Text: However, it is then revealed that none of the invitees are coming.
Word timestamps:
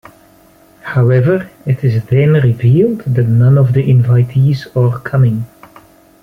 However, 0.81 1.51
it 1.63 1.83
is 1.83 2.03
then 2.05 2.33
revealed 2.33 3.01
that 3.01 3.27
none 3.27 3.55
of 3.59 3.73
the 3.73 3.83
invitees 3.83 4.65
are 4.75 4.97
coming. 4.99 5.45